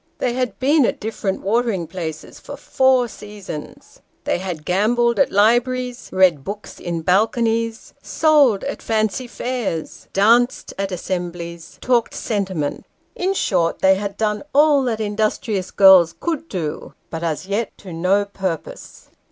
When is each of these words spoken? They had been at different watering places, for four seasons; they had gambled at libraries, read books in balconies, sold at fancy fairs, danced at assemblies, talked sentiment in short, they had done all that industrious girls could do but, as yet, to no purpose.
They 0.17 0.33
had 0.33 0.57
been 0.57 0.83
at 0.87 0.99
different 0.99 1.41
watering 1.41 1.85
places, 1.85 2.39
for 2.39 2.57
four 2.57 3.07
seasons; 3.07 4.01
they 4.23 4.39
had 4.39 4.65
gambled 4.65 5.19
at 5.19 5.31
libraries, 5.31 6.09
read 6.11 6.43
books 6.43 6.79
in 6.79 7.03
balconies, 7.03 7.93
sold 8.01 8.63
at 8.63 8.81
fancy 8.81 9.27
fairs, 9.27 10.07
danced 10.11 10.73
at 10.79 10.91
assemblies, 10.91 11.77
talked 11.81 12.15
sentiment 12.15 12.87
in 13.13 13.35
short, 13.35 13.77
they 13.83 13.93
had 13.93 14.17
done 14.17 14.41
all 14.55 14.81
that 14.85 14.99
industrious 14.99 15.69
girls 15.69 16.15
could 16.19 16.49
do 16.49 16.95
but, 17.11 17.21
as 17.21 17.45
yet, 17.45 17.69
to 17.77 17.93
no 17.93 18.25
purpose. 18.25 19.09